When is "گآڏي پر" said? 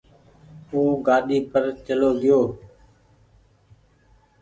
1.05-1.63